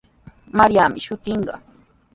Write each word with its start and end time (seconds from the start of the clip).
Mariami 0.57 0.99
shutinqa. 1.05 1.55